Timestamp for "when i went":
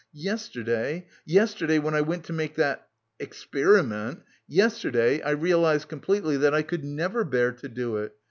1.77-2.23